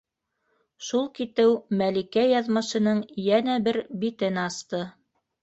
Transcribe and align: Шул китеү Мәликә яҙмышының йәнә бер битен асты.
Шул 0.85 1.03
китеү 1.19 1.51
Мәликә 1.81 2.23
яҙмышының 2.31 3.03
йәнә 3.27 3.59
бер 3.69 3.79
битен 4.07 4.43
асты. 4.47 4.83